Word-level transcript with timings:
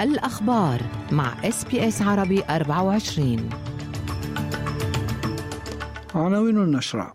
الأخبار 0.00 0.80
مع 1.12 1.48
إس 1.48 1.64
بي 1.64 1.88
إس 1.88 2.02
عربي 2.02 2.42
24 2.50 3.50
عناوين 6.14 6.56
النشرة. 6.56 7.14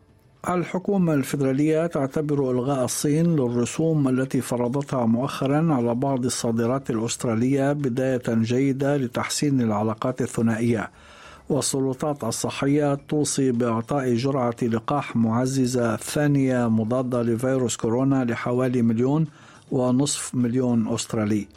الحكومة 0.49 1.13
الفيدرالية 1.13 1.87
تعتبر 1.87 2.51
إلغاء 2.51 2.85
الصين 2.85 3.35
للرسوم 3.35 4.07
التي 4.07 4.41
فرضتها 4.41 5.05
مؤخرا 5.05 5.73
على 5.73 5.95
بعض 5.95 6.25
الصادرات 6.25 6.89
الأسترالية 6.89 7.73
بداية 7.73 8.23
جيدة 8.27 8.97
لتحسين 8.97 9.61
العلاقات 9.61 10.21
الثنائية. 10.21 10.91
والسلطات 11.49 12.23
الصحية 12.23 12.95
توصي 12.95 13.51
بإعطاء 13.51 14.13
جرعة 14.13 14.55
لقاح 14.61 15.15
معززة 15.15 15.95
ثانية 15.95 16.69
مضادة 16.69 17.21
لفيروس 17.21 17.77
كورونا 17.77 18.25
لحوالي 18.25 18.81
مليون 18.81 19.27
ونصف 19.71 20.35
مليون 20.35 20.93
أسترالي. 20.93 21.47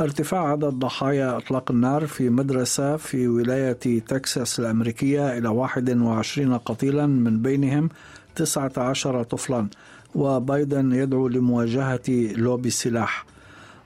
ارتفاع 0.00 0.52
عدد 0.52 0.64
ضحايا 0.64 1.36
إطلاق 1.36 1.70
النار 1.70 2.06
في 2.06 2.28
مدرسة 2.28 2.96
في 2.96 3.28
ولاية 3.28 4.00
تكساس 4.00 4.60
الأمريكية 4.60 5.38
إلى 5.38 5.48
21 5.48 6.58
قتيلا 6.58 7.06
من 7.06 7.42
بينهم 7.42 7.88
19 8.36 9.22
طفلا 9.22 9.68
وبايدن 10.14 10.92
يدعو 10.92 11.28
لمواجهة 11.28 12.34
لوبي 12.36 12.68
السلاح. 12.68 13.26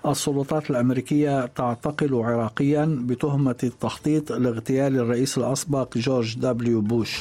السلطات 0.07 0.71
الأمريكية 0.71 1.47
تعتقل 1.47 2.15
عراقيا 2.15 2.99
بتهمة 3.01 3.57
التخطيط 3.65 4.33
لاغتيال 4.33 4.99
الرئيس 4.99 5.39
الأسبق 5.39 5.99
جورج 5.99 6.39
دبليو 6.39 6.81
بوش. 6.81 7.21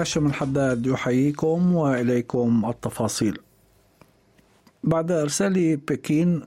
هاشم 0.00 0.26
الحداد 0.26 0.86
يحييكم 0.86 1.74
وإليكم 1.74 2.64
التفاصيل. 2.68 3.38
بعد 4.84 5.12
إرسال 5.12 5.76
بكين 5.76 6.42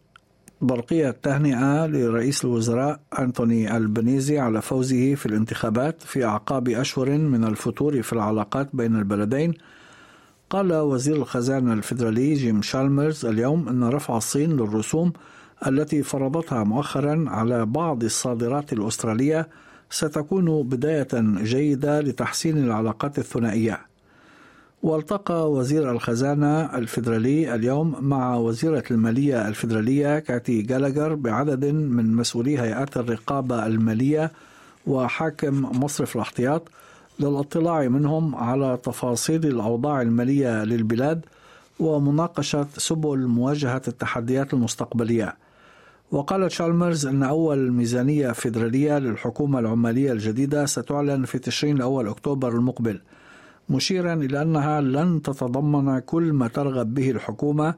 برقية 0.62 1.12
تهنئة 1.12 1.86
لرئيس 1.88 2.46
الوزراء 2.46 3.00
أنتوني 3.20 3.78
ألبنيزي 3.78 4.40
على 4.40 4.62
فوزه 4.62 5.16
في 5.16 5.26
الانتخابات 5.26 6.02
في 6.02 6.26
أعقاب 6.26 6.70
أشهر 6.70 7.10
من 7.10 7.44
الفتور 7.44 8.02
في 8.02 8.14
العلاقات 8.14 8.70
بين 8.74 8.96
البلدين 8.96 9.54
قال 10.50 10.74
وزير 10.74 11.16
الخزانة 11.16 11.74
الفيدرالي 11.74 12.34
جيم 12.34 12.62
شالمرز 12.62 13.26
اليوم 13.26 13.70
أن 13.70 13.84
رفع 13.84 14.18
الصين 14.18 14.52
للرسوم 14.52 15.14
التي 15.68 16.04
فرضتها 16.04 16.64
مؤخرا 16.64 17.26
على 17.28 17.66
بعض 17.66 18.04
الصادرات 18.04 18.74
الأسترالية 18.74 19.48
ستكون 19.90 20.64
بداية 20.64 21.08
جيدة 21.44 22.02
لتحسين 22.02 22.58
العلاقات 22.58 23.20
الثنائية. 23.20 23.90
والتقى 24.84 25.52
وزير 25.52 25.92
الخزانة 25.92 26.78
الفيدرالي 26.78 27.56
اليوم 27.56 27.96
مع 28.02 28.36
وزيرة 28.36 28.84
المالية 28.92 29.48
الفيدرالية 29.48 30.20
كاتي 30.20 30.62
جالاجر 30.62 31.16
بعدد 31.16 31.66
من 31.66 32.16
مسؤولي 32.16 32.60
هيئات 32.60 32.98
الرقابة 32.98 33.66
المالية 33.66 34.32
وحاكم 34.88 35.84
مصرف 35.84 36.16
الاحتياط 36.16 36.68
للاطلاع 37.20 37.88
منهم 37.88 38.36
على 38.36 38.78
تفاصيل 38.84 39.46
الأوضاع 39.46 40.02
المالية 40.02 40.64
للبلاد 40.64 41.26
ومناقشة 41.80 42.68
سبل 42.78 43.28
مواجهة 43.28 43.82
التحديات 43.88 44.54
المستقبلية. 44.54 45.36
وقال 46.12 46.48
تشالمرز 46.48 47.06
أن 47.06 47.24
أول 47.24 47.72
ميزانية 47.72 48.32
فيدرالية 48.32 49.00
للحكومة 49.00 49.60
العمالية 49.60 50.12
الجديدة 50.12 50.66
ستعلن 50.66 51.26
في 51.26 51.40
تشرين 51.40 51.78
الأول 51.78 52.08
أكتوبر 52.08 52.50
المقبل 52.50 53.02
مشيرا 53.70 54.14
إلى 54.14 54.42
أنها 54.42 54.82
لن 54.82 55.22
تتضمن 55.22 56.00
كل 56.00 56.34
ما 56.34 56.48
ترغب 56.48 56.94
به 56.94 57.12
الحكومة 57.12 57.74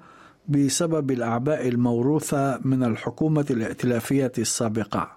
بسبب 0.49 1.11
الأعباء 1.11 1.67
الموروثة 1.67 2.59
من 2.65 2.83
الحكومة 2.83 3.45
الائتلافية 3.51 4.31
السابقة. 4.37 5.07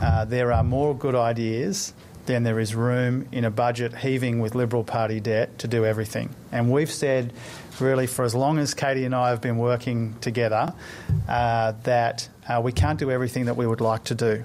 Uh, 0.00 0.24
there 0.24 0.50
are 0.52 0.64
more 0.64 0.94
good 1.04 1.14
ideas 1.14 1.92
than 2.26 2.42
there 2.42 2.58
is 2.58 2.74
room 2.74 3.28
in 3.32 3.44
a 3.44 3.50
budget 3.50 3.94
heaving 3.94 4.40
with 4.40 4.54
Liberal 4.54 4.84
Party 4.84 5.20
debt 5.20 5.58
to 5.58 5.68
do 5.68 5.84
everything. 5.84 6.34
And 6.52 6.70
we've 6.70 6.90
said, 6.90 7.32
really, 7.80 8.06
for 8.06 8.24
as 8.24 8.34
long 8.34 8.58
as 8.58 8.74
Katie 8.74 9.04
and 9.04 9.14
I 9.14 9.30
have 9.30 9.40
been 9.40 9.58
working 9.58 10.16
together, 10.20 10.72
uh, 11.28 11.72
that 11.84 12.28
uh, 12.48 12.60
we 12.62 12.72
can't 12.72 12.98
do 12.98 13.10
everything 13.10 13.46
that 13.46 13.56
we 13.56 13.66
would 13.66 13.80
like 13.80 14.04
to 14.04 14.14
do. 14.14 14.42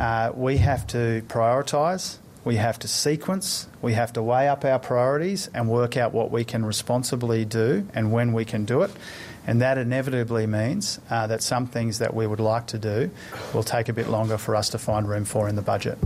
Uh, 0.00 0.32
we 0.34 0.58
have 0.58 0.86
to 0.88 1.22
prioritise 1.28 2.18
we 2.44 2.56
have 2.56 2.78
to 2.80 2.88
sequence, 2.88 3.68
we 3.80 3.92
have 3.92 4.12
to 4.14 4.22
weigh 4.22 4.48
up 4.48 4.64
our 4.64 4.78
priorities 4.78 5.48
and 5.54 5.68
work 5.68 5.96
out 5.96 6.12
what 6.12 6.32
we 6.32 6.44
can 6.44 6.64
responsibly 6.64 7.44
do 7.44 7.86
and 7.94 8.12
when 8.12 8.32
we 8.32 8.44
can 8.44 8.64
do 8.64 8.82
it. 8.82 8.90
And 9.46 9.60
that 9.60 9.78
inevitably 9.78 10.46
means 10.46 11.00
uh, 11.08 11.28
that 11.28 11.42
some 11.42 11.66
things 11.66 11.98
that 11.98 12.14
we 12.14 12.26
would 12.26 12.40
like 12.40 12.66
to 12.68 12.78
do 12.78 13.10
will 13.54 13.62
take 13.62 13.88
a 13.88 13.92
bit 13.92 14.08
longer 14.08 14.38
for 14.38 14.56
us 14.56 14.70
to 14.70 14.78
find 14.78 15.08
room 15.08 15.24
for 15.24 15.48
in 15.48 15.54
the 15.54 15.62
budget. 15.62 15.98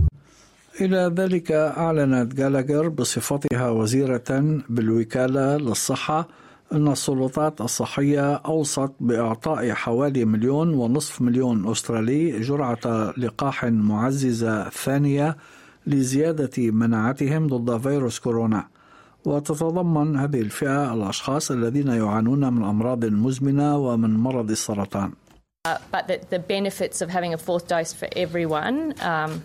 إلى 0.81 1.13
ذلك 1.15 1.51
أعلنت 1.51 2.33
جالاجر 2.33 2.89
بصفتها 2.89 3.69
وزيرة 3.69 4.61
بالوكالة 4.69 5.57
للصحة 5.57 6.27
أن 6.71 6.87
السلطات 6.87 7.61
الصحية 7.61 8.35
أوصت 8.35 8.91
بإعطاء 8.99 9.71
حوالي 9.71 10.25
مليون 10.25 10.73
ونصف 10.73 11.21
مليون 11.21 11.71
أسترالي 11.71 12.39
جرعة 12.39 13.13
لقاح 13.17 13.65
معززة 13.65 14.69
ثانية 14.69 15.37
لزيادة 15.87 16.71
مناعتهم 16.71 17.47
ضد 17.47 17.81
فيروس 17.81 18.19
كورونا. 18.19 18.67
وتتضمن 19.25 20.15
هذه 20.17 20.41
الفئة 20.41 20.93
الأشخاص 20.93 21.51
الذين 21.51 21.87
يعانون 21.87 22.53
من 22.53 22.63
أمراض 22.63 23.05
مزمنة 23.05 23.77
ومن 23.77 24.17
مرض 24.17 24.51
السرطان. 24.51 25.11
Uh, 25.67 25.77
but 25.91 26.07
the, 26.07 26.19
the, 26.29 26.39
benefits 26.39 27.01
of 27.01 27.09
having 27.09 27.33
a 27.33 27.37
fourth 27.37 27.67
dose 27.67 27.91
for 27.91 28.07
everyone 28.15 28.93
um, 29.01 29.43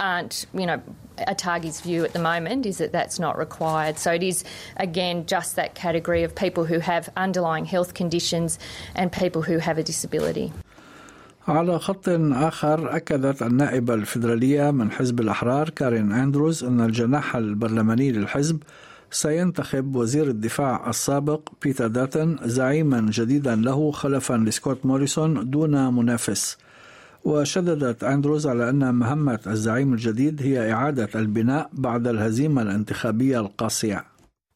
aren't, 0.00 0.46
you 0.54 0.66
know, 0.66 0.80
ATAGI's 1.18 1.80
view 1.80 2.04
at 2.04 2.12
the 2.12 2.24
moment 2.32 2.66
is 2.66 2.78
that 2.78 2.92
that's 2.92 3.18
not 3.18 3.36
required. 3.38 3.98
So 3.98 4.12
it 4.12 4.22
is, 4.22 4.44
again, 4.76 5.26
just 5.26 5.56
that 5.56 5.74
category 5.74 6.22
of 6.22 6.34
people 6.34 6.64
who 6.64 6.78
have 6.78 7.08
underlying 7.16 7.64
health 7.64 7.94
conditions 7.94 8.58
and 8.94 9.10
people 9.10 9.42
who 9.42 9.58
have 9.58 9.78
a 9.78 9.82
disability. 9.82 10.52
على 11.48 11.78
خط 11.78 12.08
آخر 12.32 12.96
أكدت 12.96 13.42
النائبة 13.42 13.94
الفيدرالية 13.94 14.70
من 14.70 14.90
حزب 14.90 15.20
الأحرار 15.20 15.70
كارين 15.70 16.12
أندروز 16.12 16.64
أن 16.64 16.80
الجناح 16.80 17.36
البرلماني 17.36 18.12
للحزب 18.12 18.62
سينتخب 19.10 19.96
وزير 19.96 20.26
الدفاع 20.26 20.90
السابق 20.90 21.48
بيتر 21.62 21.86
داتن 21.86 22.38
زعيما 22.42 23.06
جديدا 23.10 23.54
له 23.56 23.90
خلفا 23.90 24.34
لسكوت 24.34 24.86
موريسون 24.86 25.50
دون 25.50 25.94
منافس 25.94 26.58
وشددت 27.25 28.03
أندروز 28.03 28.47
على 28.47 28.69
أن 28.69 28.95
مهمة 28.95 29.39
الزعيم 29.47 29.93
الجديد 29.93 30.41
هي 30.41 30.71
إعادة 30.71 31.09
البناء 31.15 31.69
بعد 31.73 32.07
الهزيمة 32.07 32.61
الانتخابية 32.61 33.39
القاسية 33.39 34.03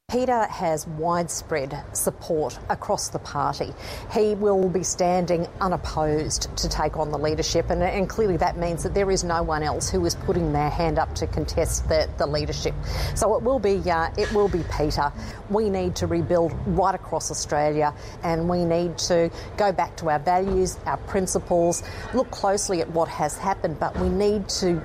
Peter 0.10 0.46
has 0.46 0.88
widespread 0.88 1.84
support 1.92 2.58
across 2.70 3.10
the 3.10 3.20
party. 3.20 3.74
He 4.14 4.36
will 4.36 4.70
be 4.70 4.82
standing 4.82 5.46
unopposed 5.60 6.48
to 6.60 6.70
take 6.70 6.96
on 6.96 7.12
the 7.12 7.18
leadership, 7.18 7.70
and, 7.70 7.84
and, 7.84 8.08
clearly 8.08 8.38
that 8.38 8.56
means 8.56 8.84
that 8.84 8.94
there 8.94 9.12
is 9.12 9.26
no 9.26 9.44
one 9.44 9.64
else 9.64 9.90
who 9.90 10.06
is 10.06 10.16
putting 10.16 10.54
their 10.54 10.70
hand 10.70 10.98
up 10.98 11.14
to 11.16 11.28
contest 11.28 11.90
the, 11.90 12.10
the 12.18 12.26
leadership. 12.26 12.74
So 13.16 13.36
it 13.36 13.44
will 13.44 13.60
be 13.60 13.82
uh, 13.92 14.08
it 14.18 14.32
will 14.32 14.48
be 14.48 14.64
Peter. 14.78 15.12
We 15.50 15.70
need 15.70 15.98
to 15.98 16.08
rebuild 16.08 16.54
right 16.68 16.96
across 16.96 17.30
Australia, 17.30 17.94
and 18.24 18.48
we 18.48 18.64
need 18.64 18.98
to 19.10 19.30
go 19.58 19.74
back 19.74 19.98
to 19.98 20.10
our 20.10 20.20
values, 20.20 20.78
our 20.86 20.96
principles, 21.00 21.84
look 22.14 22.32
closely 22.32 22.80
at 22.80 22.90
what 22.92 23.10
has 23.10 23.38
happened, 23.38 23.78
but 23.78 24.00
we 24.00 24.08
need 24.08 24.48
to 24.62 24.82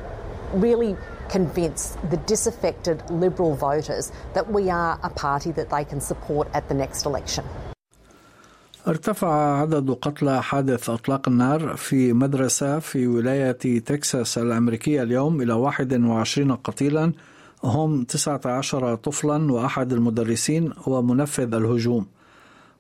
really 0.53 0.97
convince 1.37 1.83
the 2.13 2.19
disaffected 2.33 2.97
Liberal 3.25 3.55
voters 3.69 4.05
that 4.37 4.47
we 4.57 4.63
are 4.81 4.93
a 5.09 5.11
party 5.27 5.51
that 5.59 5.69
they 5.75 5.85
can 5.91 6.01
support 6.11 6.47
at 6.59 6.65
the 6.69 6.77
next 6.83 7.07
election. 7.07 7.45
ارتفع 8.87 9.61
عدد 9.61 9.91
قتلى 9.91 10.43
حادث 10.43 10.91
أطلاق 10.91 11.29
النار 11.29 11.77
في 11.77 12.13
مدرسة 12.13 12.79
في 12.79 13.07
ولاية 13.07 13.79
تكساس 13.79 14.39
الأمريكية 14.39 15.03
اليوم 15.03 15.43
إلى 15.43 15.53
21 15.53 16.53
قتيلا 16.53 17.13
هم 17.65 18.05
19 18.05 18.95
طفلا 18.95 19.53
وأحد 19.53 19.93
المدرسين 19.93 20.73
ومنفذ 20.87 21.55
الهجوم. 21.55 22.07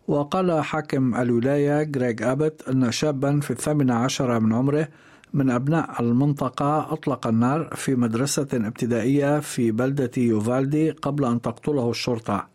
وقال 0.08 0.64
حاكم 0.64 1.14
الولاية 1.14 1.90
غريغ 1.96 2.32
أبت 2.32 2.69
أن 2.69 2.93
شابا 2.93 3.40
في 3.40 3.50
الثامن 3.50 3.90
عشر 3.90 4.40
من 4.40 4.52
عمره 4.52 4.88
من 5.34 5.50
أبناء 5.50 6.02
المنطقة 6.02 6.93
أطلق 6.93 7.26
النار 7.26 7.70
في 7.75 7.94
مدرسة 7.94 8.49
ابتدائية 8.52 9.40
في 9.40 9.70
بلدة 9.70 10.11
يوفالدي 10.17 10.90
قبل 10.90 11.25
أن 11.25 11.40
تقتله 11.40 11.90
الشرطة. 11.90 12.46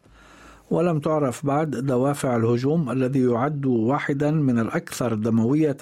ولم 0.72 1.00
تعرف 1.00 1.46
بعد 1.46 1.70
دوافع 1.70 2.36
الهجوم 2.36 2.92
الذي 2.92 3.24
يعد 3.24 3.66
واحدا 3.66 4.32
من 4.32 4.60
الأكثر 4.60 5.14
دموية 5.14 5.78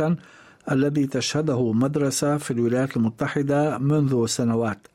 الذي 0.72 1.08
تشهده 1.08 1.72
مدرسة 1.72 2.38
في 2.38 2.52
الولايات 2.52 2.98
المتحدة 2.98 3.78
منذ 3.78 4.26
سنوات. 4.26 4.88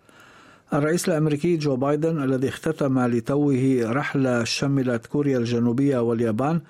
الرئيس 0.73 1.09
الأمريكي 1.09 1.57
جو 1.57 1.77
بايدن 1.77 2.23
الذي 2.23 2.49
اختتم 2.49 2.99
لتوه 2.99 3.81
رحلة 3.85 4.45
شملت 4.45 5.07
كوريا 5.07 5.39
الجنوبية 5.39 5.99
واليابان 5.99 6.61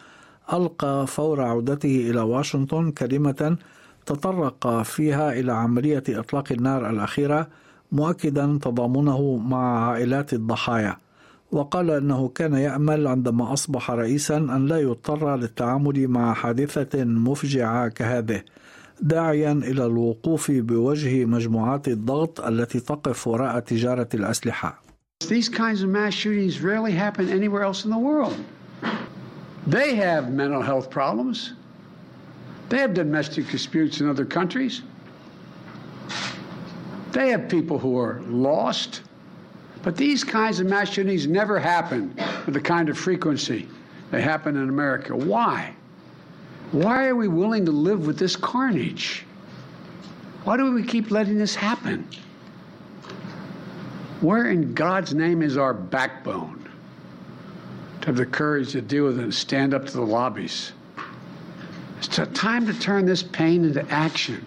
ألقى 0.53 1.07
فور 1.07 1.41
عودته 1.43 2.11
إلى 2.11 2.21
واشنطن 2.21 2.91
كلمة 2.91 3.57
تطرق 4.07 4.83
فيها 4.83 5.33
إلى 5.33 5.53
عملية 5.53 6.03
إطلاق 6.09 6.53
النار 6.53 6.91
الأخيرة 6.91 7.49
مؤكدا 7.93 8.59
تضامنه 8.63 9.37
مع 9.37 9.91
عائلات 9.91 10.33
الضحايا 10.33 10.97
وقال 11.53 11.91
أنه 11.91 12.29
كان 12.29 12.55
يأمل 12.55 13.07
عندما 13.07 13.53
أصبح 13.53 13.91
رئيسا 13.91 14.37
أن 14.37 14.67
لا 14.67 14.81
يضطر 14.81 15.37
للتعامل 15.37 16.09
مع 16.09 16.35
حادثة 16.35 17.05
مفجعة 17.05 17.89
كهذه 17.89 18.43
داعيا 19.01 19.53
إلى 19.53 19.87
الوقوف 19.87 20.51
بوجه 20.51 21.25
مجموعات 21.25 21.89
الضغط 21.89 22.41
التي 22.41 22.81
تقف 22.81 23.27
وراء 23.27 23.61
تجارة 23.61 24.09
الأسلحة. 24.15 24.83
These 25.29 25.49
kinds 25.49 25.83
of 25.83 25.89
mass 25.89 26.15
shootings 26.15 26.61
rarely 26.61 26.93
happen 26.93 27.29
anywhere 27.29 27.63
else 27.63 27.85
in 27.85 27.91
the 27.91 27.99
world. 27.99 28.37
They 29.67 29.95
have 29.97 30.33
mental 30.33 30.63
health 30.63 30.91
problems. 30.91 31.53
They 32.71 32.79
have 32.79 32.95
domestic 32.95 33.51
disputes 33.51 34.01
in 34.01 34.09
other 34.09 34.25
countries. 34.25 34.83
They 37.11 37.31
have 37.31 37.49
people 37.49 37.81
who 37.81 37.99
are 37.99 38.23
lost. 38.29 39.03
But 39.83 39.97
these 39.97 40.23
kinds 40.23 40.61
of 40.61 40.69
mass 40.69 40.89
shootings 40.89 41.27
never 41.27 41.59
happen 41.59 42.15
with 42.47 42.55
the 42.55 42.61
kind 42.61 42.89
of 42.89 42.97
frequency 42.97 43.69
they 44.13 44.23
happen 44.23 44.57
in 44.57 44.69
America. 44.69 45.17
Why? 45.17 45.75
Why 46.71 47.09
are 47.09 47.17
we 47.17 47.27
willing 47.27 47.65
to 47.67 47.73
live 47.73 48.07
with 48.07 48.19
this 48.19 48.37
carnage? 48.37 49.25
Why 50.45 50.57
do 50.57 50.71
we 50.73 50.85
keep 50.85 51.11
letting 51.11 51.39
this 51.39 51.57
happen? 51.57 52.07
Where 54.21 54.49
in 54.49 54.75
God's 54.75 55.13
name 55.13 55.43
is 55.43 55.57
our 55.57 55.75
backbone 55.75 56.71
to 58.03 58.07
have 58.07 58.17
the 58.17 58.27
courage 58.27 58.71
to 58.73 58.81
deal 58.81 59.07
with 59.07 59.19
it 59.19 59.25
and 59.25 59.35
stand 59.35 59.75
up 59.75 59.87
to 59.87 59.93
the 59.93 60.03
lobbies? 60.03 60.71
It's 62.01 62.17
time 62.49 62.65
to 62.67 62.73
turn 62.73 63.05
this 63.05 63.23
pain 63.23 63.65
into 63.69 63.85
action. 63.91 64.41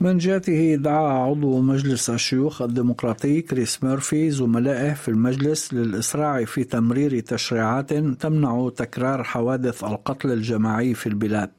من 0.00 0.18
جهته 0.18 0.74
دعا 0.74 1.12
عضو 1.12 1.60
مجلس 1.60 2.10
الشيوخ 2.10 2.62
الديمقراطي 2.62 3.42
كريس 3.42 3.84
ميرفي 3.84 4.30
زملائه 4.30 4.94
في 4.94 5.08
المجلس 5.08 5.74
للإسراع 5.74 6.44
في 6.44 6.64
تمرير 6.64 7.20
تشريعات 7.20 7.92
تمنع 7.94 8.70
تكرار 8.76 9.24
حوادث 9.24 9.84
القتل 9.84 10.32
الجماعي 10.32 10.94
في 10.94 11.06
البلاد. 11.06 11.50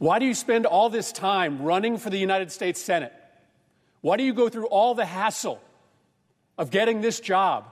Why 0.00 0.18
do 0.18 0.24
you 0.24 0.34
spend 0.34 0.66
all 0.66 0.90
this 0.90 1.12
time 1.12 1.62
running 1.62 1.96
for 1.96 2.10
the 2.10 2.18
United 2.18 2.50
States 2.50 2.80
Senate? 2.80 3.12
Why 4.00 4.16
do 4.16 4.24
you 4.24 4.34
go 4.34 4.48
through 4.48 4.66
all 4.66 4.94
the 4.94 5.06
hassle 5.06 5.60
of 6.58 6.70
getting 6.70 7.00
this 7.00 7.20
job, 7.20 7.64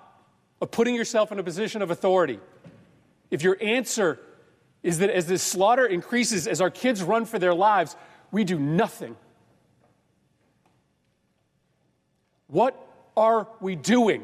of 0.60 0.70
putting 0.70 0.94
yourself 0.94 1.32
in 1.32 1.38
a 1.40 1.42
position 1.42 1.82
of 1.82 1.90
authority? 1.90 2.38
If 3.32 3.42
your 3.42 3.56
answer 3.60 4.18
is 4.82 4.98
that 4.98 5.10
as 5.10 5.26
this 5.26 5.42
slaughter 5.42 5.86
increases, 5.86 6.46
as 6.46 6.60
our 6.60 6.70
kids 6.70 7.02
run 7.02 7.24
for 7.24 7.38
their 7.38 7.54
lives, 7.54 7.96
we 8.30 8.44
do 8.44 8.58
nothing 8.58 9.16
What 12.52 12.74
are 13.16 13.46
we 13.62 13.76
doing? 13.76 14.20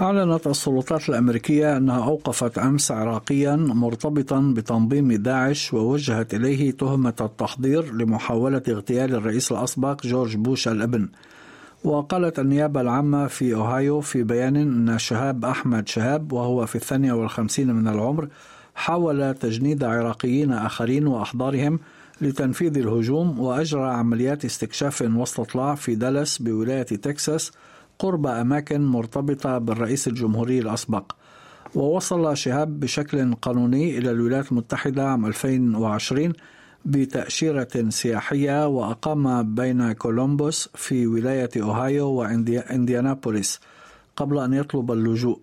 أعلنت 0.00 0.46
السلطات 0.46 1.08
الأمريكية 1.08 1.76
أنها 1.76 2.04
أوقفت 2.04 2.58
أمس 2.58 2.90
عراقيا 2.90 3.56
مرتبطا 3.56 4.52
بتنظيم 4.56 5.12
داعش 5.12 5.74
ووجهت 5.74 6.34
إليه 6.34 6.70
تهمة 6.70 7.14
التحضير 7.20 7.94
لمحاولة 7.94 8.62
اغتيال 8.68 9.14
الرئيس 9.14 9.52
الأسبق 9.52 10.06
جورج 10.06 10.36
بوش 10.36 10.68
الأبن 10.68 11.08
وقالت 11.84 12.38
النيابة 12.38 12.80
العامة 12.80 13.26
في 13.26 13.54
أوهايو 13.54 14.00
في 14.00 14.22
بيان 14.22 14.56
أن 14.56 14.98
شهاب 14.98 15.44
أحمد 15.44 15.88
شهاب 15.88 16.32
وهو 16.32 16.66
في 16.66 16.76
الثانية 16.76 17.12
والخمسين 17.12 17.74
من 17.74 17.88
العمر 17.88 18.28
حاول 18.78 19.34
تجنيد 19.34 19.84
عراقيين 19.84 20.52
آخرين 20.52 21.06
وأحضارهم 21.06 21.80
لتنفيذ 22.20 22.78
الهجوم 22.78 23.40
وأجرى 23.40 23.88
عمليات 23.90 24.44
استكشاف 24.44 25.02
واستطلاع 25.02 25.74
في 25.74 25.94
دالاس 25.94 26.38
بولاية 26.38 26.82
تكساس 26.82 27.52
قرب 27.98 28.26
أماكن 28.26 28.80
مرتبطة 28.80 29.58
بالرئيس 29.58 30.08
الجمهوري 30.08 30.58
الأسبق. 30.58 31.12
ووصل 31.74 32.36
شهاب 32.36 32.80
بشكل 32.80 33.34
قانوني 33.34 33.98
إلى 33.98 34.10
الولايات 34.10 34.52
المتحدة 34.52 35.08
عام 35.08 35.26
2020 35.26 36.32
بتأشيرة 36.84 37.88
سياحية 37.88 38.66
وأقام 38.66 39.54
بين 39.54 39.92
كولومبوس 39.92 40.68
في 40.74 41.06
ولاية 41.06 41.50
أوهايو 41.56 42.06
وإنديانابوليس 42.08 43.60
قبل 44.16 44.38
أن 44.38 44.52
يطلب 44.52 44.92
اللجوء. 44.92 45.38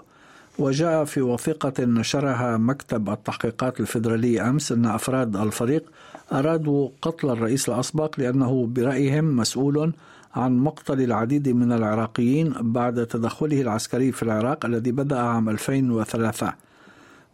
وجاء 0.60 1.06
في 1.06 1.22
وثيقة 1.22 1.84
نشرها 1.86 2.58
مكتب 2.58 3.10
التحقيقات 3.10 3.80
الفيدرالي 3.80 4.42
أمس 4.42 4.72
أن 4.72 4.86
أفراد 4.86 5.36
الفريق 5.36 5.84
أرادوا 6.32 6.90
قتل 7.02 7.30
الرئيس 7.30 7.70
الأسبق 7.70 8.20
لأنه 8.20 8.68
برأيهم 8.68 9.36
مسؤول 9.36 9.94
عن 10.36 10.58
مقتل 10.58 11.02
العديد 11.02 11.50
من 11.50 11.72
العراقيين 11.72 12.54
بعد 12.60 13.06
تدخله 13.06 13.62
العسكري 13.62 14.12
في 14.12 14.24
العراق 14.24 14.66
الذي 14.66 14.92
بدأ 14.92 15.20
عام 15.20 15.50
2003 15.50 16.54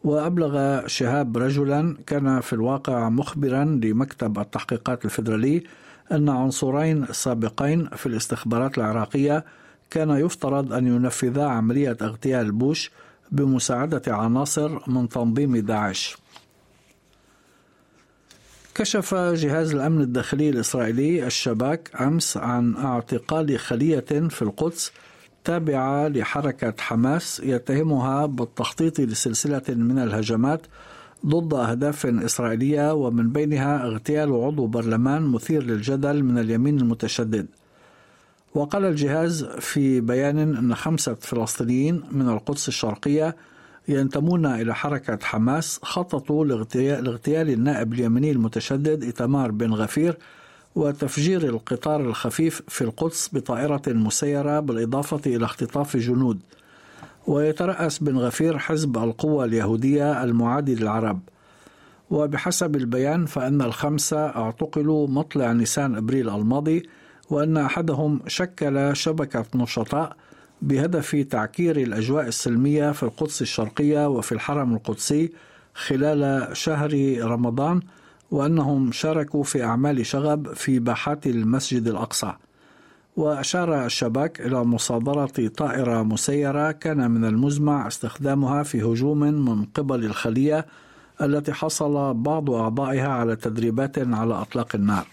وأبلغ 0.03 0.88
شهاب 0.88 1.38
رجلا 1.38 1.95
كان 2.07 2.39
في 2.39 2.53
الواقع 2.53 3.09
مخبرا 3.09 3.63
لمكتب 3.83 4.39
التحقيقات 4.39 5.06
الفيدرالي 5.06 5.63
أن 6.12 6.29
عنصرين 6.29 7.06
سابقين 7.12 7.89
في 7.95 8.06
الاستخبارات 8.06 8.77
العراقية 8.77 9.45
كان 9.89 10.09
يفترض 10.09 10.74
أن 10.74 10.88
ينفذا 10.88 11.45
عملية 11.45 11.97
اغتيال 12.01 12.51
بوش 12.51 12.91
بمساعدة 13.31 14.01
عناصر 14.07 14.89
من 14.89 15.10
تنظيم 15.10 15.57
داعش. 15.57 16.18
كشف 18.75 19.16
جهاز 19.16 19.74
الأمن 19.74 20.01
الداخلي 20.01 20.50
الإسرائيلي 20.50 21.28
الشباك 21.28 22.01
أمس 22.01 22.38
عن 22.38 22.75
اعتقال 22.75 23.60
خلية 23.60 24.00
في 24.30 24.42
القدس 24.42 24.92
تابعة 25.44 26.07
لحركة 26.07 26.74
حماس 26.80 27.39
يتهمها 27.44 28.25
بالتخطيط 28.25 29.00
لسلسلة 29.00 29.62
من 29.69 30.00
الهجمات 30.00 30.62
ضد 31.25 31.54
أهداف 31.54 32.06
إسرائيلية 32.06 32.94
ومن 32.94 33.30
بينها 33.30 33.86
اغتيال 33.86 34.34
عضو 34.34 34.67
برلمان 34.67 35.22
مثير 35.22 35.63
للجدل 35.63 36.24
من 36.24 36.38
اليمين 36.38 36.77
المتشدد. 36.79 37.48
وقال 38.55 38.86
الجهاز 38.86 39.43
في 39.43 40.01
بيان 40.01 40.39
أن 40.39 40.75
خمسة 40.75 41.13
فلسطينيين 41.13 42.03
من 42.12 42.29
القدس 42.29 42.67
الشرقية 42.67 43.36
ينتمون 43.88 44.46
إلى 44.46 44.75
حركة 44.75 45.20
حماس 45.22 45.79
خططوا 45.84 46.46
لاغتيال 46.46 47.50
النائب 47.50 47.93
اليمني 47.93 48.31
المتشدد 48.31 49.03
إتمار 49.03 49.51
بن 49.51 49.74
غفير 49.74 50.17
وتفجير 50.75 51.43
القطار 51.43 52.01
الخفيف 52.01 52.62
في 52.67 52.84
القدس 52.84 53.29
بطائرة 53.34 53.81
مسيرة 53.88 54.60
بالإضافة 54.60 55.22
إلى 55.25 55.46
اختطاف 55.46 55.98
جنود. 55.98 56.39
ويترأس 57.27 58.00
بن 58.00 58.17
غفير 58.17 58.58
حزب 58.58 58.98
القوة 58.98 59.46
اليهودية 59.46 60.24
المعادي 60.24 60.75
للعرب. 60.75 61.20
وبحسب 62.10 62.75
البيان 62.75 63.25
فإن 63.25 63.62
الخمسة 63.62 64.17
اعتقلوا 64.17 65.08
مطلع 65.08 65.51
نيسان 65.51 65.96
أبريل 65.96 66.29
الماضي 66.29 66.84
وأن 67.31 67.57
أحدهم 67.57 68.19
شكل 68.27 68.95
شبكة 68.95 69.45
نشطاء 69.55 70.15
بهدف 70.61 71.15
تعكير 71.29 71.77
الأجواء 71.77 72.27
السلمية 72.27 72.91
في 72.91 73.03
القدس 73.03 73.41
الشرقية 73.41 74.07
وفي 74.09 74.31
الحرم 74.31 74.73
القدسي 74.73 75.31
خلال 75.73 76.50
شهر 76.57 77.17
رمضان 77.21 77.79
وأنهم 78.31 78.91
شاركوا 78.91 79.43
في 79.43 79.63
أعمال 79.63 80.05
شغب 80.05 80.53
في 80.53 80.79
باحات 80.79 81.27
المسجد 81.27 81.88
الأقصى. 81.88 82.33
وأشار 83.15 83.85
الشباك 83.85 84.41
إلى 84.41 84.63
مصادرة 84.63 85.47
طائرة 85.57 86.03
مسيرة 86.03 86.71
كان 86.71 87.11
من 87.11 87.25
المزمع 87.25 87.88
استخدامها 87.88 88.63
في 88.63 88.81
هجوم 88.81 89.19
من 89.19 89.65
قبل 89.65 90.05
الخلية 90.05 90.65
التي 91.21 91.53
حصل 91.53 92.13
بعض 92.13 92.51
أعضائها 92.51 93.07
على 93.07 93.35
تدريبات 93.35 94.00
على 94.00 94.33
أطلاق 94.33 94.75
النار. 94.75 95.05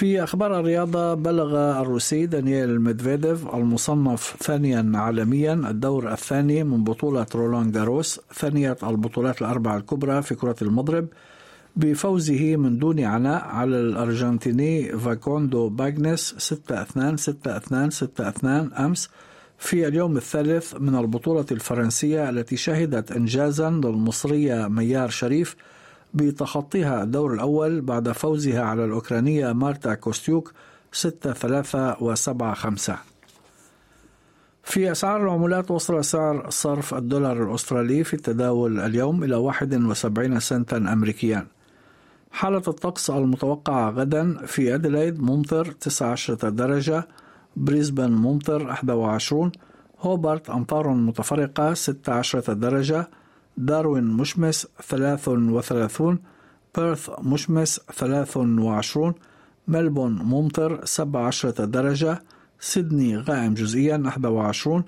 في 0.00 0.22
أخبار 0.22 0.60
الرياضة 0.60 1.14
بلغ 1.14 1.80
الروسي 1.80 2.26
دانييل 2.26 2.80
ميدفيديف 2.80 3.54
المصنف 3.54 4.36
ثانيا 4.42 4.92
عالميا 4.94 5.52
الدور 5.52 6.12
الثاني 6.12 6.64
من 6.64 6.84
بطولة 6.84 7.26
رولان 7.34 7.72
جاروس 7.72 8.20
ثانية 8.34 8.76
البطولات 8.82 9.40
الأربع 9.42 9.76
الكبرى 9.76 10.22
في 10.22 10.34
كرة 10.34 10.56
المضرب 10.62 11.06
بفوزه 11.76 12.56
من 12.56 12.78
دون 12.78 13.00
عناء 13.00 13.44
على 13.44 13.80
الأرجنتيني 13.80 14.98
فاكوندو 14.98 15.68
باغنس 15.68 16.54
6-2 16.70 16.74
6-2 16.76 18.44
6-2 18.44 18.80
أمس. 18.80 19.10
في 19.58 19.88
اليوم 19.88 20.16
الثالث 20.16 20.74
من 20.74 20.96
البطولة 20.96 21.46
الفرنسية 21.52 22.30
التي 22.30 22.56
شهدت 22.56 23.12
إنجازا 23.12 23.70
للمصرية 23.70 24.68
ميار 24.68 25.08
شريف 25.08 25.56
بتخطيها 26.14 27.02
الدور 27.02 27.34
الأول 27.34 27.80
بعد 27.80 28.12
فوزها 28.12 28.62
على 28.62 28.84
الأوكرانية 28.84 29.52
مارتا 29.52 29.94
كوستيوك 29.94 30.52
ستة 30.92 31.32
ثلاثة 31.32 31.96
وسبعة 32.02 32.54
خمسة. 32.54 32.96
في 34.62 34.92
أسعار 34.92 35.22
العملات 35.24 35.70
وصل 35.70 36.04
سعر 36.04 36.50
صرف 36.50 36.94
الدولار 36.94 37.42
الأسترالي 37.42 38.04
في 38.04 38.14
التداول 38.14 38.80
اليوم 38.80 39.24
إلى 39.24 39.34
71 39.34 40.40
سنتا 40.40 40.76
أمريكيا. 40.76 41.46
حالة 42.32 42.62
الطقس 42.68 43.10
المتوقعة 43.10 43.90
غدا 43.90 44.46
في 44.46 44.74
أديلايد 44.74 45.22
ممطر 45.22 45.72
19 45.72 46.34
درجة 46.34 47.08
بريسبن 47.56 48.10
ممطر 48.10 48.66
21 48.66 49.52
هوبارت 50.00 50.50
أمطار 50.50 50.88
متفرقة 50.88 51.74
16 51.74 52.52
درجة 52.52 53.10
داروين 53.60 54.04
مشمس 54.04 54.66
33 54.82 56.18
بيرث 56.76 57.10
مشمس 57.22 57.80
23 57.92 59.14
ملبون 59.68 60.12
ممطر 60.12 60.84
17 60.84 61.50
درجة 61.50 62.22
سيدني 62.60 63.16
غائم 63.16 63.54
جزئيا 63.54 63.96
21 64.24 64.84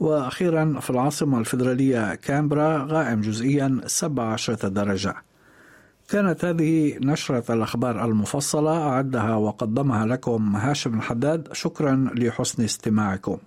وأخيرا 0.00 0.80
في 0.80 0.90
العاصمة 0.90 1.38
الفيدرالية 1.38 2.14
كامبرا 2.14 2.86
غائم 2.90 3.20
جزئيا 3.20 3.80
17 3.86 4.68
درجة. 4.68 5.14
كانت 6.08 6.44
هذه 6.44 6.98
نشرة 6.98 7.54
الأخبار 7.54 8.04
المفصلة 8.04 8.88
أعدها 8.88 9.36
وقدمها 9.36 10.06
لكم 10.06 10.56
هاشم 10.56 10.94
الحداد. 10.98 11.48
شكرا 11.52 12.10
لحسن 12.14 12.64
استماعكم. 12.64 13.38